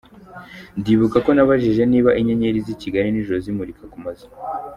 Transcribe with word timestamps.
Ndibuka 0.79 1.17
ko 1.25 1.29
nabajije 1.33 1.83
niba 1.91 2.09
inyenyeri 2.19 2.63
z’i 2.65 2.79
Kigali 2.81 3.07
ninjoro 3.11 3.39
zimukira 3.45 3.85
ku 3.91 3.97
mazu. 4.05 4.27